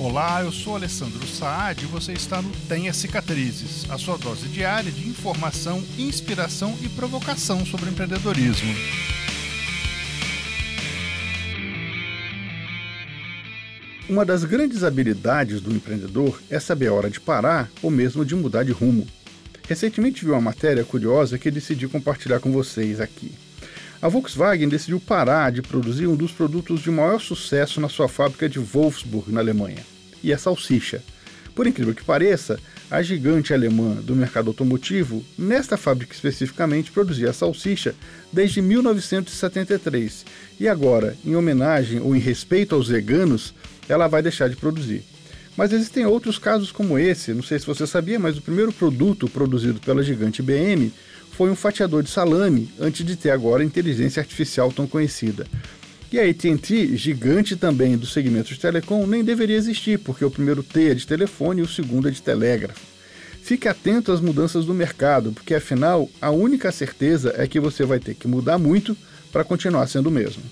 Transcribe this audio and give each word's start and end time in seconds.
Olá, 0.00 0.44
eu 0.44 0.52
sou 0.52 0.76
Alessandro 0.76 1.26
Saad 1.26 1.82
e 1.82 1.88
você 1.88 2.12
está 2.12 2.40
no 2.40 2.52
Tenha 2.68 2.92
Cicatrizes, 2.92 3.84
a 3.90 3.98
sua 3.98 4.16
dose 4.16 4.46
diária 4.46 4.92
de 4.92 5.08
informação, 5.08 5.82
inspiração 5.98 6.78
e 6.80 6.88
provocação 6.88 7.66
sobre 7.66 7.90
empreendedorismo. 7.90 8.72
Uma 14.08 14.24
das 14.24 14.44
grandes 14.44 14.84
habilidades 14.84 15.60
do 15.60 15.74
empreendedor 15.74 16.40
é 16.48 16.60
saber 16.60 16.86
a 16.86 16.94
hora 16.94 17.10
de 17.10 17.18
parar 17.18 17.68
ou 17.82 17.90
mesmo 17.90 18.24
de 18.24 18.36
mudar 18.36 18.62
de 18.62 18.70
rumo. 18.70 19.04
Recentemente 19.68 20.24
vi 20.24 20.30
uma 20.30 20.40
matéria 20.40 20.84
curiosa 20.84 21.36
que 21.38 21.50
decidi 21.50 21.88
compartilhar 21.88 22.38
com 22.38 22.52
vocês 22.52 23.00
aqui. 23.00 23.32
A 24.00 24.06
Volkswagen 24.06 24.68
decidiu 24.68 25.00
parar 25.00 25.50
de 25.50 25.60
produzir 25.60 26.06
um 26.06 26.14
dos 26.14 26.30
produtos 26.30 26.80
de 26.80 26.90
maior 26.90 27.20
sucesso 27.20 27.80
na 27.80 27.88
sua 27.88 28.08
fábrica 28.08 28.48
de 28.48 28.60
Wolfsburg, 28.60 29.32
na 29.32 29.40
Alemanha, 29.40 29.84
e 30.22 30.32
a 30.32 30.38
salsicha. 30.38 31.02
Por 31.52 31.66
incrível 31.66 31.92
que 31.92 32.04
pareça, 32.04 32.60
a 32.88 33.02
gigante 33.02 33.52
alemã 33.52 33.96
do 33.96 34.14
mercado 34.14 34.50
automotivo, 34.50 35.24
nesta 35.36 35.76
fábrica 35.76 36.14
especificamente, 36.14 36.92
produzia 36.92 37.32
salsicha 37.32 37.92
desde 38.32 38.62
1973 38.62 40.24
e 40.60 40.68
agora, 40.68 41.16
em 41.24 41.34
homenagem 41.34 42.00
ou 42.00 42.14
em 42.14 42.20
respeito 42.20 42.76
aos 42.76 42.86
veganos, 42.86 43.52
ela 43.88 44.06
vai 44.06 44.22
deixar 44.22 44.48
de 44.48 44.54
produzir. 44.54 45.02
Mas 45.58 45.72
existem 45.72 46.06
outros 46.06 46.38
casos 46.38 46.70
como 46.70 46.96
esse, 46.96 47.34
não 47.34 47.42
sei 47.42 47.58
se 47.58 47.66
você 47.66 47.84
sabia, 47.84 48.16
mas 48.16 48.38
o 48.38 48.42
primeiro 48.42 48.72
produto 48.72 49.28
produzido 49.28 49.80
pela 49.80 50.04
gigante 50.04 50.40
IBM 50.40 50.92
foi 51.32 51.50
um 51.50 51.56
fatiador 51.56 52.04
de 52.04 52.10
salame 52.10 52.70
antes 52.78 53.04
de 53.04 53.16
ter 53.16 53.30
agora 53.30 53.60
a 53.60 53.66
inteligência 53.66 54.20
artificial 54.20 54.70
tão 54.70 54.86
conhecida. 54.86 55.48
E 56.12 56.18
a 56.20 56.22
AT&T, 56.22 56.96
gigante 56.96 57.56
também 57.56 57.96
do 57.96 58.06
segmento 58.06 58.54
de 58.54 58.60
telecom, 58.60 59.04
nem 59.04 59.24
deveria 59.24 59.56
existir, 59.56 59.98
porque 59.98 60.24
o 60.24 60.30
primeiro 60.30 60.62
T 60.62 60.92
é 60.92 60.94
de 60.94 61.04
telefone 61.04 61.60
e 61.60 61.64
o 61.64 61.68
segundo 61.68 62.06
é 62.06 62.12
de 62.12 62.22
telégrafo. 62.22 62.86
Fique 63.42 63.66
atento 63.66 64.12
às 64.12 64.20
mudanças 64.20 64.64
do 64.64 64.72
mercado, 64.72 65.32
porque 65.32 65.56
afinal 65.56 66.08
a 66.20 66.30
única 66.30 66.70
certeza 66.70 67.34
é 67.36 67.48
que 67.48 67.58
você 67.58 67.84
vai 67.84 67.98
ter 67.98 68.14
que 68.14 68.28
mudar 68.28 68.58
muito 68.58 68.96
para 69.32 69.42
continuar 69.42 69.88
sendo 69.88 70.06
o 70.06 70.12
mesmo. 70.12 70.42